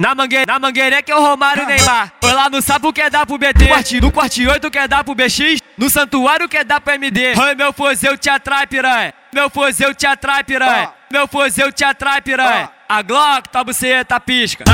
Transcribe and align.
Na 0.00 0.14
mangueira, 0.14 0.46
na 0.46 0.60
mangueira 0.60 0.96
é 0.98 1.02
que 1.02 1.10
é 1.10 1.16
o 1.16 1.20
Romário 1.20 1.66
Neymar. 1.66 2.12
Foi 2.20 2.32
lá 2.32 2.48
no 2.48 2.62
sapo 2.62 2.92
quer 2.92 3.10
dar 3.10 3.26
pro 3.26 3.36
BT. 3.36 3.66
Quartinho, 3.66 4.02
no 4.02 4.12
quarto 4.12 4.40
8 4.48 4.70
quer 4.70 4.86
dar 4.86 5.02
pro 5.02 5.12
BX. 5.12 5.60
No 5.76 5.90
santuário 5.90 6.48
quer 6.48 6.64
dar 6.64 6.80
pro 6.80 6.94
MD. 6.94 7.34
Oi, 7.36 7.54
meu 7.56 7.72
fuzil 7.72 8.16
te 8.16 8.30
atrai, 8.30 8.64
piranha. 8.68 9.12
Meu 9.34 9.50
fuzil 9.50 9.92
te 9.92 10.06
atrai, 10.06 10.44
piranha. 10.44 10.92
Meu 11.10 11.26
fuzil 11.26 11.72
te 11.72 11.82
atrai, 11.82 12.22
piranha. 12.22 12.70
A 12.88 13.02
Glock, 13.02 13.48
tua 13.50 13.64
buceta 13.64 14.18
pisca. 14.20 14.64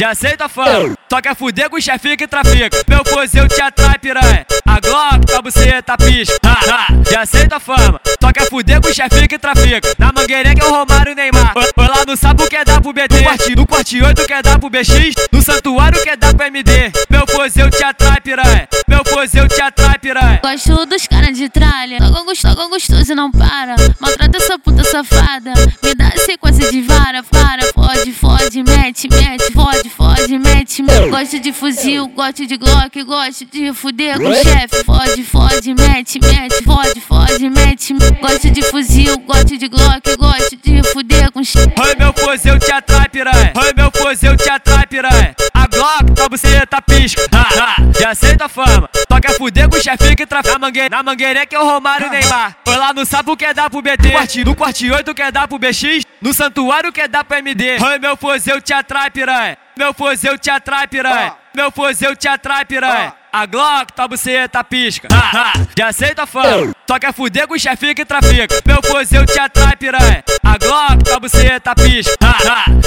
Já 0.00 0.10
aceita 0.10 0.48
fama. 0.48 0.96
Só 1.10 1.20
quer 1.20 1.36
fuder 1.36 1.68
com 1.70 1.76
o 1.76 1.80
chefinho 1.82 2.16
que 2.16 2.26
trafica. 2.26 2.82
Meu 2.88 3.04
fuzil 3.04 3.46
te 3.46 3.60
atrai, 3.60 3.98
piranha. 3.98 4.46
A 4.66 4.80
Glock, 4.80 5.26
tua 5.26 5.42
buceta 5.42 5.96
pisca. 5.98 6.38
Já 7.10 7.20
aceita 7.20 7.60
fama. 7.60 8.00
Só 8.20 8.32
quer 8.32 8.48
fuder 8.48 8.80
com 8.80 8.88
o 8.88 8.94
chefinho 8.94 9.28
que 9.28 9.38
trafica. 9.38 9.94
Na 9.98 10.10
mangueira 10.10 10.50
é 10.50 10.54
que 10.54 10.62
é 10.62 10.64
o 10.64 10.70
Romário 10.70 11.14
Neymar. 11.14 11.52
No 12.14 12.18
sapo 12.18 12.48
quer 12.48 12.64
dar 12.64 12.80
pro 12.80 12.92
BT. 12.92 13.16
No 13.16 13.22
quartinho, 13.24 13.56
no 13.56 13.66
quartinho 13.66 14.06
8 14.06 14.26
quer 14.28 14.40
dar 14.40 14.56
pro 14.60 14.70
BX. 14.70 15.16
No 15.32 15.42
santuário 15.42 16.00
quer 16.00 16.16
dar 16.16 16.32
pro 16.32 16.46
MD. 16.46 16.92
Meu 17.10 17.26
fuzil 17.26 17.68
te 17.70 17.82
atrai, 17.82 18.20
piranha. 18.20 18.68
Meu 18.86 19.04
fuzil 19.04 19.48
te 19.48 19.60
atrai, 19.60 19.98
piranha. 19.98 20.40
Gosto 20.40 20.86
dos 20.86 21.08
caras 21.08 21.36
de 21.36 21.48
tralha. 21.48 21.98
Tocam 21.98 22.24
gostoso, 22.24 22.54
tocam 22.54 22.70
gostoso 22.70 23.10
e 23.10 23.14
não 23.16 23.32
para. 23.32 23.74
Maltrata 23.98 24.38
essa 24.38 24.56
puta 24.60 24.84
safada. 24.84 25.54
Me 25.82 25.92
dá 25.96 26.12
sequência 26.12 26.70
de 26.70 26.82
vara, 26.82 27.24
para. 27.24 27.64
Fode, 27.74 28.12
fode, 28.12 28.62
mete, 28.62 29.08
mete. 29.08 29.52
Fode, 29.52 29.90
fode, 29.90 30.38
mete, 30.38 30.82
mete. 30.84 31.08
Gosto 31.10 31.40
de 31.40 31.52
fuzil, 31.52 32.06
gosto 32.06 32.46
de 32.46 32.56
glock. 32.56 33.02
Gosto 33.02 33.44
de 33.46 33.72
fuder 33.72 34.20
com 34.20 34.32
chefe. 34.34 34.84
Fode, 34.84 35.24
fode, 35.24 35.74
mete, 35.74 36.20
mete. 36.20 36.62
Fode, 36.62 37.00
fode, 37.00 37.50
mete, 37.50 37.92
mete. 37.92 38.20
Gosto 38.20 38.50
de 38.50 38.62
fuzil, 38.62 39.18
gosto 39.26 39.58
de 39.58 39.66
glock. 39.66 40.16
Gosto 40.16 40.43
chefe. 41.44 41.74
Oi, 41.80 41.94
meu 41.96 42.12
fuzil 42.12 42.58
te 42.58 42.72
atrai, 42.72 43.08
piranha. 43.08 43.52
Oi, 43.56 43.72
meu 43.76 43.90
fuzil 43.90 44.36
te 44.36 44.48
atrai, 44.48 44.86
piranha. 44.86 45.34
A 45.52 45.66
Glock, 45.66 46.14
tua 46.14 46.28
buceta 46.28 46.82
pisca. 46.82 47.22
Já 47.98 48.10
aceita 48.10 48.48
fama. 48.48 48.88
Só 49.10 49.20
quer 49.20 49.32
fuder 49.36 49.68
com 49.68 49.76
o 49.76 49.82
chefinho 49.82 50.16
que 50.16 50.26
trafica. 50.26 50.54
Na 50.54 50.58
mangueira, 50.58 50.96
na 50.96 51.02
mangueira 51.02 51.40
é 51.40 51.46
que 51.46 51.54
é 51.54 51.60
o 51.60 51.64
Romário 51.64 52.10
Neymar. 52.10 52.56
Foi 52.64 52.76
lá 52.76 52.92
no 52.92 53.04
sapo 53.04 53.36
quer 53.36 53.54
dar 53.54 53.70
pro 53.70 53.82
BT. 53.82 54.10
No 54.44 54.54
quartinho 54.54 54.94
8 54.94 55.14
quer 55.14 55.32
dar 55.32 55.48
pro 55.48 55.58
BX. 55.58 56.04
No 56.20 56.32
santuário 56.32 56.92
quer 56.92 57.08
dar 57.08 57.24
pro 57.24 57.36
MD. 57.38 57.78
Oi, 57.80 57.98
meu 57.98 58.16
fuzil 58.16 58.60
te 58.60 58.72
atrai, 58.72 59.10
piranha. 59.10 59.56
Meu 59.76 59.92
fuzil 59.92 60.38
te 60.38 60.50
atrai, 60.50 60.86
piranha. 60.86 61.34
Meu 61.54 61.70
fuzil 61.70 62.16
te 62.16 62.28
atrai, 62.28 62.64
piranha. 62.64 63.12
A 63.36 63.46
Glock, 63.46 63.92
tua 63.92 64.06
buceta 64.06 64.62
pisca. 64.62 65.08
Já 65.76 65.88
aceita 65.88 66.24
fama. 66.24 66.72
Só 66.88 67.00
quer 67.00 67.12
fuder 67.12 67.48
com 67.48 67.54
o 67.54 67.58
chefinho 67.58 67.92
que 67.92 68.04
trafica. 68.04 68.62
Meu 68.64 68.78
fuzil 68.80 69.26
te 69.26 69.36
atrai, 69.40 69.74
piranha. 69.74 70.22
A 70.44 70.56
Glock, 70.56 71.02
tua 71.02 71.18
buceta 71.18 71.74
pisca. 71.74 72.14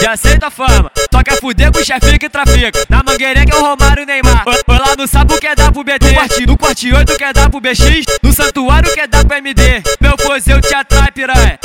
Já 0.01 0.13
aceita 0.13 0.49
fama. 0.49 0.89
Só 1.13 1.21
quer 1.21 1.37
fuder 1.41 1.69
com 1.69 1.79
o 1.79 1.83
chefinho 1.83 2.17
que 2.17 2.29
trafica. 2.29 2.79
Na 2.87 3.03
mangueira 3.03 3.41
é 3.41 3.45
que 3.45 3.51
é 3.51 3.57
o 3.57 3.61
Romário 3.61 4.05
Neymar. 4.05 4.45
Lá 4.69 4.95
no 4.97 5.05
sapo 5.05 5.37
quer 5.37 5.53
dar 5.53 5.69
pro 5.69 5.83
BT. 5.83 6.13
No 6.47 6.57
quartinho 6.57 6.95
8 6.95 7.17
quer 7.17 7.33
dar 7.33 7.49
pro 7.49 7.59
BX. 7.59 8.05
No 8.23 8.31
santuário 8.31 8.93
quer 8.93 9.09
dar 9.09 9.25
pro 9.25 9.35
MD. 9.35 9.83
Meu 9.99 10.17
fuzil 10.17 10.61
te 10.61 10.73
atrai, 10.73 11.11
piranha. 11.11 11.59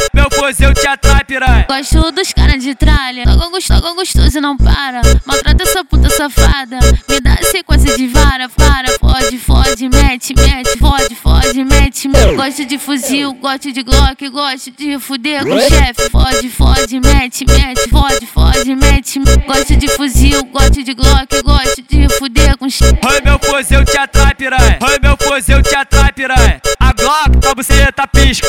Gosto 1.83 2.13
dos 2.13 2.33
caras 2.33 2.63
de 2.63 2.77
tralha. 2.77 3.25
Tocam 3.25 3.51
gostoso, 3.51 3.81
tocam 3.81 3.97
gostoso 3.97 4.39
e 4.39 4.41
não 4.41 4.57
para. 4.57 5.03
Maltrata 5.27 5.65
essa 5.65 5.85
puta 5.85 6.09
safada. 6.11 6.79
Me 7.09 7.21
dá 7.21 7.37
sequência 7.43 7.97
de 7.97 8.07
vara, 8.07 8.49
para. 8.51 8.97
Fode, 9.01 9.37
fode, 9.37 9.89
mete, 9.89 10.33
mete. 10.33 10.79
Fode, 10.79 11.17
fode, 11.17 11.65
mete, 11.65 12.07
mete. 12.07 12.37
Gosto 12.37 12.65
de 12.65 12.79
fuzil, 12.79 13.35
gosto 13.35 13.73
de 13.73 13.83
glock. 13.83 14.29
Gosto 14.29 14.71
de 14.71 14.97
fuder 15.01 15.45
com 15.45 15.59
chefe. 15.59 16.09
Fode, 16.09 16.49
fode, 16.51 17.01
mete, 17.01 17.45
mete. 17.47 17.91
Fode, 17.91 18.27
fode, 18.27 18.77
mete, 18.77 19.19
mete. 19.19 19.45
Gosto 19.45 19.75
de 19.75 19.89
fuzil, 19.89 20.45
gosto 20.45 20.85
de 20.85 20.95
glock. 20.95 21.43
Gosto 21.43 21.83
de 21.83 22.09
fuder 22.11 22.57
com 22.59 22.71
chefe. 22.71 23.01
Oi, 23.05 23.21
meu 23.25 23.41
fuzil 23.41 23.85
te 23.85 23.97
atrai, 23.97 24.33
piranha. 24.37 24.79
Oi, 24.81 24.99
meu 25.03 25.17
fuzil 25.17 25.61
te 25.61 25.75
atrai, 25.75 26.13
piranha. 26.13 26.63
A 26.79 26.93
Glock, 26.93 27.41
tua 27.41 27.55
buceta 27.57 28.07
pisca. 28.07 28.47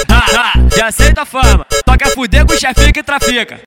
Já 0.77 0.87
aceita 0.87 1.25
fama. 1.25 1.65
Só 1.93 1.97
quer 1.97 2.09
fuder 2.09 2.43
com 2.43 2.53
o 2.53 2.57
chefinho 2.57 2.91
que 2.91 3.03
trafica. 3.03 3.59